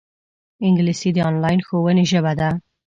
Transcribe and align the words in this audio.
انګلیسي 0.67 1.09
د 1.13 1.17
انلاین 1.29 1.59
ښوونې 1.67 2.05
ژبه 2.11 2.33
ده 2.39 2.49